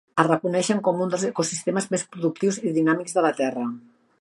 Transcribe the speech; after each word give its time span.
Es 0.21 0.27
reconeixen 0.27 0.79
com 0.87 1.03
uns 1.05 1.13
dels 1.15 1.25
ecosistemes 1.27 1.89
més 1.93 2.07
productius 2.15 2.59
i 2.71 2.75
dinàmics 2.79 3.17
de 3.19 3.25
la 3.27 3.35
Terra. 3.43 3.69